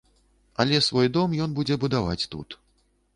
[0.63, 2.57] Але свой дом ён будзе будаваць тут.